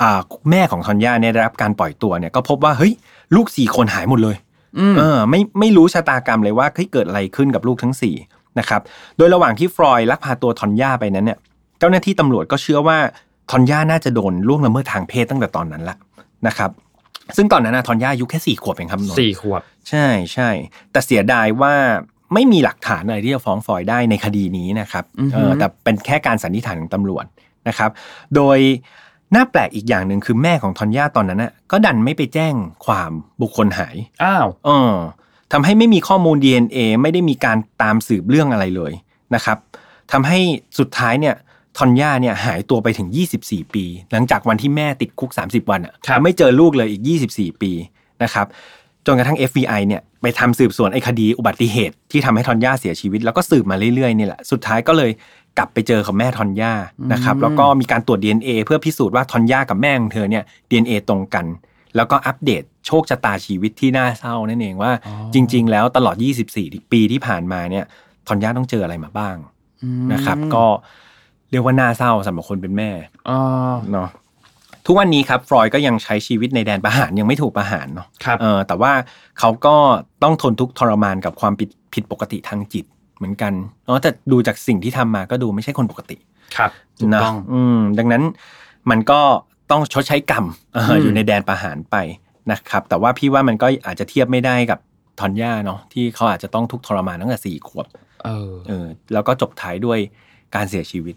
[0.00, 2.92] อ่าแม่ของทอนย่าเนี่ยได้รับการปล่อยตัวเนี่ยก็พบว่าเฮ้ย
[3.36, 4.36] ลูกสี่คนหายหมดเลย
[4.78, 8.14] อืมเออไม่ไม่รู้ชะตากรรมเลยว่าเฮ้ยเกิดอะไรขึ้นกับลูกทั้งสี่
[8.58, 8.80] นะครับ
[9.16, 11.38] โดยระหว่างที่ฟรอยด์ลักพาตัวทอนย่าไปนั้นเนี่ย
[11.78, 12.98] เจ้าหน้าที่ตำรวจก็เชื่อว่า
[13.50, 15.96] ทอนย่าน่าจะโดนล่วงละเมิดทางเพศตั้งแต่ตอนนั้นละ
[16.46, 16.70] นะครับ
[17.36, 20.50] ซึ่งตอนนั้นนะทอนย่าอายุแค่สี่ขวบเองครับนนท์สี่ขวบ ใช่ใช่
[20.92, 21.74] แต่เสียดายว่า
[22.34, 27.24] ไม่มีหลักฐานอะไรที่จะฟ้องฟรอยด์ได้ในคดีนี้นะครับอือฮึเออแต่เป็นแค่การสันนิษฐานของตำรวจ
[27.68, 27.90] นะครับ
[28.34, 28.58] โดย
[29.34, 32.54] น่าแปลกอีกอย่างหนึ่งคือแม่ของทอนย่าตอนนั้นน่ะก็ดันไม่ไปแจ้ง
[32.86, 33.10] ความ
[33.40, 34.94] บุคคลหาย อ้าวเออ
[35.52, 38.92] ทำให้ไม่มีข้อมูล DNA ไม่ได้มีการตามสืบเรื่องอะไรเลย
[39.34, 39.58] นะครับ
[40.12, 40.38] ทำให้
[40.78, 41.34] สุดท้ายเนี่ย
[41.78, 43.08] ทอนย่าเนี่ยหายตัวไปถึง
[43.42, 47.02] 24 ปี หลังจากวันที่แม่ติดคุก 30 วันอะครับไม่เจอลูกเลยอีก
[47.32, 47.72] 24 ปี
[48.22, 48.46] นะครับ
[49.06, 55.10] จนกระทั่ง FBI เนี่ยไปทำสืบสวนไอ้คดีอุบัติเหตุที่ทำให้ทอนย่าเสียชีวิต แล้วก็สืบมาเรื่อยๆนี่แหละสุดท้ายก็เลย
[55.58, 56.72] กลับไปเจอกับแม่ทอนย่า
[57.12, 61.46] นะครับแล้วก็มีการตรวจ DNA เพื่อพิสูจน์ว่าทอนย่ากับแม่ของเธอเนี่ย DNA ตรงกัน
[61.96, 66.16] แล้วก็อัปเดตโชคชะตาชีวิตที่น่าเศร้านั่นเองว่าอ๋อจริง ๆ แล้วตลอด
[66.54, 67.84] 24 ปีที่ผ่านมาเนี่ย
[68.26, 69.36] ทอนย่าต้องเจออะไรมาบ้าง
[70.12, 70.66] นะครับ ก็
[71.50, 72.90] เรียกว่าน่าเศร้าสำหรับคนเป็นแม่
[73.28, 73.38] อ๋อ
[73.92, 74.08] เนาะ
[74.86, 78.92] ทุกวันนี้ครับฟรอยด์ก็ยังใช้ชีวิตในแดนประหารยังไม่ถูกประหารเนาะครับเออแต่ว่า
[79.38, 79.76] เขาก็
[80.22, 82.84] ต้องทนทุกข์ทรมานกับความผิดผิดปกติทางจิต
[83.16, 83.52] เหมือนกัน
[83.86, 86.16] เนาะแต่ดูจากสิ่งที่ทำมาก็ดูไม่ใช่คนปกติ
[86.56, 88.22] ครับถูกนะต้องอืมดังนั้น
[88.90, 89.20] มันก็
[89.70, 91.96] ต้องชดใช้กรรมเอออมอยู่ในแดนประหารไป
[92.52, 94.78] นะครับ แต่ว่าพี่ว่ามันก็อาจจะเทียบไม่ได้กับ
[95.20, 97.86] ทอนย่าเนาะที่เขาอาจจะต้องทุกข์ทรมานตั้งแต่สี่ขวบ
[98.24, 99.98] เออเออ แล้วก็จบท้ายด้วย
[100.54, 101.14] การเสียชีวิต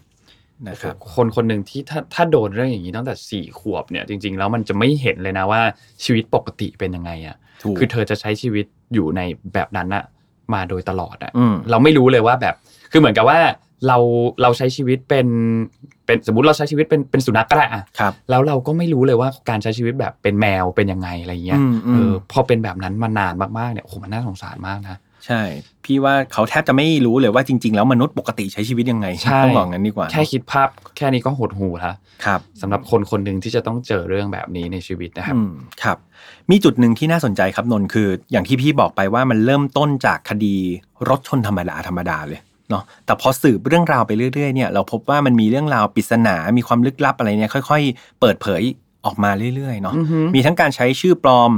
[0.70, 5.62] นะครับคนคนหนึ่งที่ถ้าถ้าโดนเรื่องอย่างนี้ตั้งแต่สี่ขวบเนี่ยจริง ๆ แล้วมันจะไม่เห็นเลยนะว่า
[6.04, 9.22] ชีวิตปกติเป็นยังไงอะถูกคือเธอจะใช้ชีวิตอยู่ใน
[9.54, 10.04] แบบนั้นอะ
[10.54, 12.56] มาโดยตลอดอะอืมเราไม่รู้เลยว่าแบบ
[12.92, 13.40] คือเหมือนกับว่า
[13.88, 13.98] เรา
[14.42, 15.28] เราใช้ชีวิตเป็น
[16.06, 25.42] เป็นสมมติเราใช้ชีวิตเป็นเป็นสุนัขก็ได้อะครับ แล้วเราก็ไม่รู้เลยว่าการใช้ชีวิตแบบเป็นแมวเป็นยังไงอะไรเงี้ยอืมอืมเออพอเป็นแบบนั้นมานานมากๆเนี่ยโอ้โหมันน่าสงสารมากนะ ใช่
[25.86, 31.94] พี่ว่าเขาแทบจะไม่รู้เลยว่าจริง ๆ แล้วมนุษย์ปกติใช้ชีวิตยังไงใช่ต้องบอกงั้นดีกว่า แค่คิดภาพแค่นี้ก็หดหูละ
[32.26, 35.52] ครับสำหรับคนคนหนึ่งที่จะต้องเจอเรื่องแบบนี้ในชีวิตนะครับอืม
[35.84, 35.98] ครับ
[36.52, 40.56] มีจุดหนึ่งที่น่าสนใจครับนนท์คือ อย่างที่พี่บอกไปว่ามันเริ่มต้นจากคดี
[41.10, 48.62] รถชนธรรมดาธรรมดาเลยเนาะแต่พอสืบเรื่องราวไปเรื่อยๆเนี่ยเราพบว่ามันมีเรื่องราวปริศนา มีความลึกลับอะไรเนี่ยค่อย ๆ เปิดเผย
[49.06, 51.52] ออกมาเรื่อยๆเนาะอือฮึมีทั้งการใช้ชื่อปลอม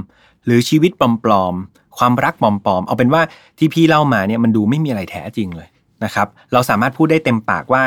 [0.46, 3.22] หรือชีวิตปลอมๆ ความรักปลอมๆ เอาเป็นว่า
[3.58, 5.68] ที่พี่เล่ามาเนี่ยมันดูไม่มีอะไรแท้จริงเลย
[6.04, 7.84] นะครับ เราสามารถพูดได้เต็มปากว่า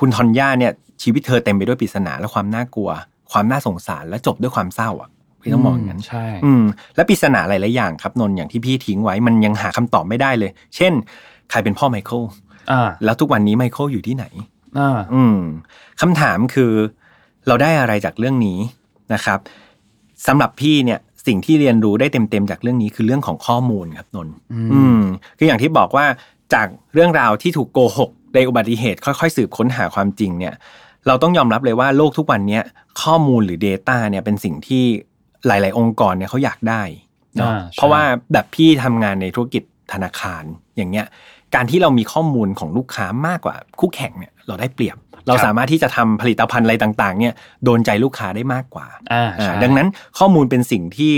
[0.00, 2.90] คุณทอนย่าเนี่ยชีวิตเธอเต็มไปด้วยปริศนาและความน่ากลัว
[3.32, 5.10] ความน่าสงสารและจบด้วยความเศร้าอะ
[5.42, 6.64] พี่ต้องมองอย่างนั้นใช่อืม
[6.96, 10.92] และปริศนาหลายๆอย่างครับนนท์อย่างที่พี่ทิ้งไว้มันยังหาคำตอบไม่ได้เลย เช่น
[11.50, 12.22] ใครเป็นพ่อไมเคิล
[12.70, 14.24] อ่าแล้วทุกวันนี้ไมเคิลอยู่ที่ไหน
[14.78, 15.38] อ่าอืม
[16.00, 16.72] คำถามคือ
[17.46, 18.58] เราได้อะไรจากเรื่องนี้
[19.14, 19.38] นะครับ
[20.26, 25.00] สำหรับพี่เนี่ย สิ่งที่เรียนรู้ได้เต็มๆจากเรื่องนี้คือเรื่องของข้อมูลครับนนท์อืมอืม
[25.38, 26.06] คืออย่างที่บอกว่า
[26.54, 30.54] จากเรื่องราวที่ถูกโกหกในอุบัติเหตุค่อยๆ สืบค้นหาความจริงเนี่ย
[31.06, 32.62] เราต้องยอมรับเลยว่าโลกทุกวันเนี้ย
[33.02, 34.84] ข้อมูลหรือ Data เนี่ยเป็นสิ่งที่
[35.46, 36.82] หลาย ๆ องค์กรเนี่ยเขาอยากได้
[37.36, 39.62] เนาะอ่าใช่เพราะว่าแบบพี่ทำงานในธุรกิจ
[39.92, 40.44] ธนาคาร
[40.76, 41.06] อย่างเงี้ย
[41.54, 44.96] การที่เรามีข้อมูลของลูกค้ามากกว่าคู่แข่งเนี่ยเราได้เปรียบ
[45.28, 47.32] เราสามารถที่จะทำผลิตภัณฑ์อะไรต่างๆเนี่ย
[47.64, 51.14] โดนใจลูกค้าได้มากกว่าอ่าอ่าใช่ดังนั้นข้อมูลเป็นสิ่งที่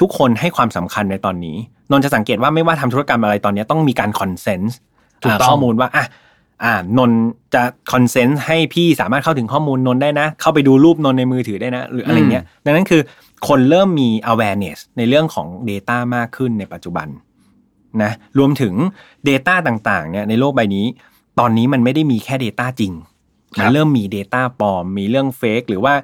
[0.00, 1.56] ทุกคนให้ความสำคัญในตอนนี้
[1.90, 4.76] นนท์จะสังเกตว่าไม่ว่าทำธุรกรรมอะไรตอนนี้ต้องมีการคอนเซนส์
[5.22, 6.04] ถูกต้องข้อมูลว่าอะ
[6.64, 7.20] อ่านนท์
[7.54, 13.02] จะคอนเซนส์ให้พี่สามารถเข้าถึงข้อมูลนนท์ได้นะ เข้าไปดูรูปนนท์ในมือถือได้นะ หรืออะไรเงี้ย ดังนั้นคือ
[13.48, 17.08] คนเริ่มมี awareness ในเรื่องของ Data มากขึ้นในปัจจุบัน
[18.02, 18.74] นะรวมถึง
[19.28, 20.86] Data ต่างๆเนี่ยในโลกใบนี้
[21.40, 22.92] ตอนนี้มันไม่ได้มีแค่ Data จริง
[23.58, 25.94] มันเริ่มมี Data ปลอม มีเรื่อง Fake หรือว่า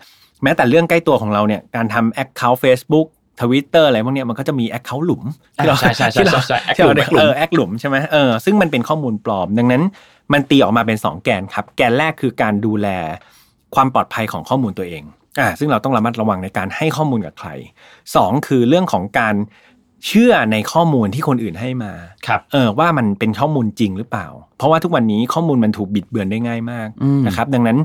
[0.42, 3.06] แม้แต่เรื่องใกล้ตัวของเราเนี่ยการทำ Account Facebook
[3.40, 5.22] Twitter อะไรพวกเนี้ยมันก็จะมี Account หลุม
[5.56, 9.82] ที่เราใช่ใช่ใช่ที่เราใช่ Act ที่เราหลุม Act หลุมเออ Act หลุมใช่ไหมเออซึ่งมันเป็นข้อมูลปลอม ดังนั้น
[10.32, 12.88] มันตีออกมาเป็น 2 แกนครับ แกนแรกคือการดูแล
[13.74, 15.02] ความปลอดภัยของข้อมูลตัวเอง
[15.40, 17.48] อ่าซึ่งเราต้องระมัดระวังในการให้ข้อมูลกับใคร
[18.16, 19.34] สองคือเรื่องของการ
[20.06, 21.92] เชื่อในข้อมูลที่คนอื่นให้มา
[22.26, 27.78] ครับเออว่ามันเป็นข้อมูลจริงหรือเปล่า เพราะว่าทุกวันนี้ข้อมูลมันถูกบิดเบือนได้ง่ายมากอืมนะครับ ดังนั้น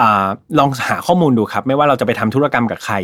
[0.00, 0.26] อา
[0.58, 2.94] ลองหาข้อมูลดูครับ ไม่ว่าเราจะไปทำธุรกรรมกับใคร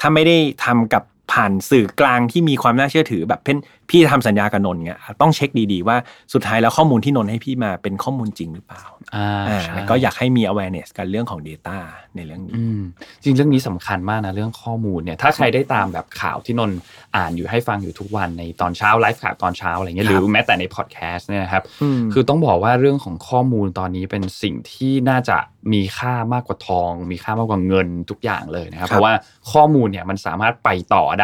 [0.00, 1.02] ถ้าไม่ได้ทำกับ
[1.34, 3.58] ผ่านสื่อกลางที่มีความน่าเชื่อถือแบบเพ่น
[3.90, 5.96] พี่ทำสัญญากับนนท์เงี้ยต้องเช็คดีๆว่า
[6.32, 11.78] สุดท้ายแล้วข้อมูลที่นนท์ให้พี่มาเป็นข้อมูลจริงหรือเปล่าอ่าอ่าใช่แล้วก็อยากให้มี awareness กันเรื่องของ Data
[12.16, 12.80] ในเรื่องนี้อืม
[13.22, 16.78] จริงเรื่องนี้สำคัญมากนะเรื่องข้อมูลเนี่ยถ้าใครได้ตามแบบข่าวที่นนท์
[17.16, 25.38] อ่านอยู่ให้ฟังอยู่ทุกวันในตอนเช้าไลฟ์ข่าวตอนเช้าอะไรเงี้ยคหรับหรือแม้แต่ในพอดแคสต์เนี่ยนะครับอืมคือต้องบอกว่าเรื่องของข้อมูลตอนนี้เป็นสิ่งที่น่าจะ
[25.72, 29.14] มีค่ามากกว่าทอง มีค่ามากกว่าเงินทุกอย่างเลยนะครับครับเพราะว่า
[29.52, 31.23] ข้อมูลเนี่ยมันสามารถไปต่อได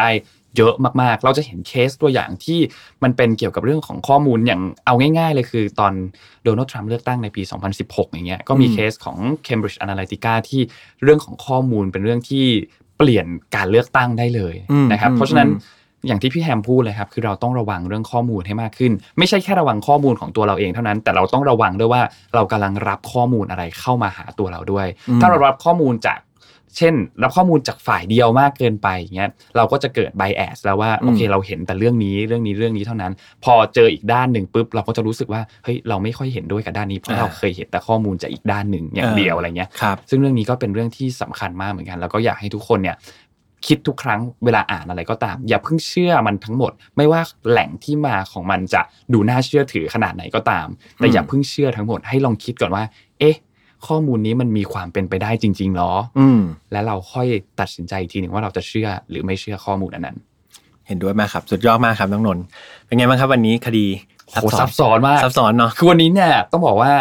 [0.57, 2.59] เยอะมากๆ เราจะเห็นเคสตัวอย่างที่
[3.03, 5.93] มันเป็นเกี่ยวกับเรื่องของข้อมูลอย่างเอาง่ายๆเลยคือตอน
[6.43, 7.41] โดนัลด์ทรัมป์เลือกตั้งในปี
[7.77, 10.61] 2016 อย่างเงี้ยก็มีอืมเคสของ Cambridge Analytica ที่
[11.03, 12.45] เรื่องของข้อมูลเป็นเรื่องที่
[12.97, 22.01] เปลี่ยนการเลือกตั้งได้เลยอืมนะครับอืมเพราะฉะนั้นอืมอย่างที่พี่แฮมพูดเลยครับคือเราต้องระวังเรื่องข้อมูลให้มากขึ้น ไม่ใช่แค่ระวังข้อมูลของตัวเราเองเท่านั้น แต่เราต้องระวังด้วยว่า
[22.35, 26.19] เรากำลังรับข้อมูลอะไรเข้ามาหาตัวเราด้วยอืมถ้าเรารับข้อมูลจาก
[26.77, 33.11] เช่น รับข้อมูลจากฝ่ายเดียวมากเกินไปอย่างเงี้ยเราก็จะเกิด bias แล้วว่าอืมโอเคเราเห็นแต่เรื่องนี้เรื่องนี้เรื่องนี้เท่านั้น
[33.43, 42.97] พอเจออีกด้านหนึ่งปุ๊บเราก็จะรู้สึกว่าเฮ้ยเราไม่ค่อยเห็นด้วยกับด้านนี้เพราะเราเคยเห็นแต่ข้อมูลจากอีกด้านหนึ่งอย่างเดียวอะไรเงี้ยครับซึ่งเรื่องนี้ก็เป็นเรื่องที่สำคัญมากเหมือนกัน แล้วก็อยากให้ทุกคนเนี่ย
[43.67, 48.81] คิดทุกครั้งเวลาอ่านอะไรก็ตาม อย่าเพิ่งเชื่อมันทั้งหมด ไม่ว่าแหล่งที่มาของมันจะ
[49.13, 52.83] ดูน่าเชื่อถือขนาดไหนก็ตาม แต่อืมอย่าเพิ่งเชื่อทั้งหมดให้ลองคิดก่อนว่า
[53.19, 53.35] เอ๊ะ
[53.87, 56.41] ข้อมูลนี้มันมีความเป็นไปได้จริงๆหรอ อืม
[56.71, 57.27] และเราค่อย
[57.59, 60.17] ตัดสินใจอีกทีหนึ่งว่าเราจะเชื่อหรือไม่เชื่อข้อมูลอันนั้น
[60.87, 62.43] เห็นด้วยมากครับ สุดยอดมากครับน้องนนท์
[62.85, 63.85] เป็นไงบ้างครับวันนี้คดี
[64.29, 66.91] โหซับซ้อนมากซับซ้อนเนาะคือวันนี้เนี่ยต้องบอกว่า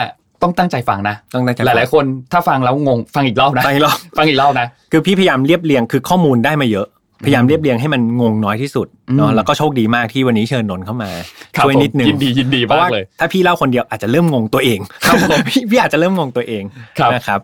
[0.43, 6.87] ต้องตั้งใจฟังนะต้องตั้งใจหลายๆคนถ้าฟังแล้วงงฟังอีกรอบนะฟังอีกรอบฟังอีกรอบนะคือพี่พยายามเรียบเรียงคือข้อมูลได้มาเยอะ
[7.25, 11.11] พยายามเรียบเรียงให้มันงงน้อยที่สุดเนาะอืมแล้วก็โชคดีมากที่วันนี้เชิญนนท์เข้ามา
[11.57, 16.63] ครับช่วยนิดนึงผมยินดียินดีเพราะมาว่ากเลย ถ้าพี่เล่าคนเดียวอาจจะเริ่มงงตัวเองครับผมพี่พี่อาจจะเริ่มงงตัวเอง
[16.99, 17.41] ครับนะครับ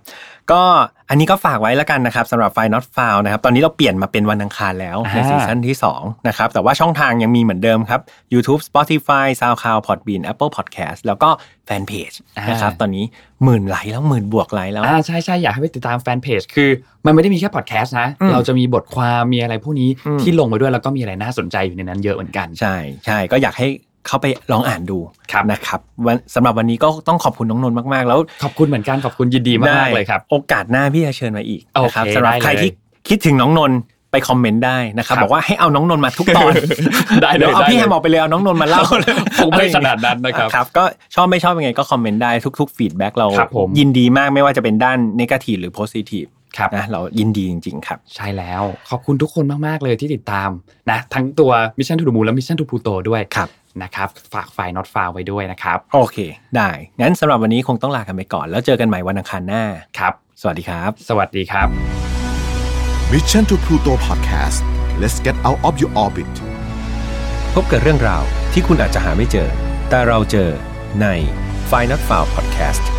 [0.53, 0.63] ก็
[1.09, 8.01] อันนี้ก็ฝากไว้แล้วกันนะครับสำหรับไฟ not f o u นะครับ ตอนนี้เราเปลี่ยนมาเป็นวันอังคารแล้ว ในอ่าซีซั่นที่2นะครับ แต่ว่าช่องทางยังมีเหมือนเดิมครับ
[8.33, 11.29] YouTube Spotify SoundCloud Podbean Apple Podcast แล้วก็
[11.67, 12.13] แฟนเพจ
[12.51, 13.05] นะครับ ตอนนี้
[13.45, 16.71] หมื่นไลค์แล้วหมื่นบวกไลค์แล้วอ่าใช่ใช่อยากให้ไปติดตามแฟนเพจคือ
[17.07, 23.69] มันไม่ได้มีแค่พอดแคสต์นะอืมเราจะมีบทความมีอะไรพวกนี้อืมที่ลงไปด้วยแล้วก็มีอะไรน่าสนใจอยู่ในนั้นเยอะเหมือนกัน ใช่ใช่ก็อยากให้
[24.07, 24.99] เข้าไปลองอ่านดู
[25.33, 32.71] ครับนะครับวันสำหรับวันนี้ก็ต้องขอบคุณน้องนนท์มากๆ แล้ว ขอบคุณเหมือนกันขอบคุณยินดีมากได้ๆเลยครับ โอกาสหน้าพี่จะเชิญมาอีกโอเคนะครับสำหรับได้เลยใครที่
[33.09, 33.79] คิดถึงน้องนนท์
[34.13, 36.53] ไป comment ได้นะครับครับบอกว่าให้เอาน้องนนท์มาทุกตอน
[37.23, 38.83] ได้เลยเดี๋ยวเอาได้พี่เลยแฮมออกไปเลยเอาน้องนนท์มาเล่า
[39.39, 46.36] คงไม่ขนาดนั้นนะครับครับ ก็ชอบไม่ชอบยังไงก็ comment ได้ทุกๆ feedback เราครับผมยินดีมากไม่ว่าจะเป็นด้านนกาทีฟหรือโพซิทีฟครับ
[46.77, 50.51] นะเรายินดีจริง ๆ ครับ ใช่แล้ว ขอบคุณทุกคนมาก ๆ เลยที่ติดตาม
[50.91, 53.49] นะทั้งตัว Mission to the Moon และ Mission to Pluto ด้วยครับ
[53.83, 56.19] นะครับฝากไฟล์ not file ไว้ด้วยนะครับ โอเค
[56.57, 59.65] ได้ งั้นสำหรับวันนี้คงต้องลากันไปก่อน แล้วเจอกันใหม่วันอังคารหน้า
[59.99, 61.69] ครับ สวัสดีครับ สวัสดีครับ
[63.13, 64.59] Mission to Pluto Podcast
[65.01, 66.33] let's get out of your orbit
[67.55, 69.49] พบกับเรื่องราวที่คุณอาจจะหาไม่เจอ
[69.91, 70.51] แต่เราเจอ
[71.01, 71.07] ใน
[71.71, 72.96] f i n a l f i l e Podcast